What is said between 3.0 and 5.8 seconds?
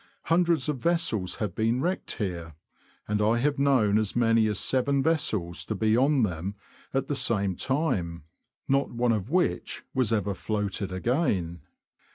and I have known as many as seven vessels to